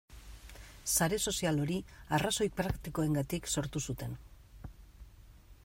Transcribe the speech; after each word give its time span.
Sare 0.93 1.19
sozial 1.31 1.59
hori 1.65 1.77
arrazoi 2.17 2.47
praktikoengatik 2.61 3.53
sortu 3.57 3.83
zuten. 3.91 4.17